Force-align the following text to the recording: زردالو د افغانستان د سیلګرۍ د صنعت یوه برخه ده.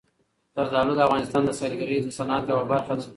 زردالو 0.55 0.93
د 0.95 0.99
افغانستان 1.07 1.41
د 1.45 1.51
سیلګرۍ 1.59 1.97
د 2.01 2.07
صنعت 2.17 2.43
یوه 2.51 2.65
برخه 2.71 2.93
ده. 2.99 3.05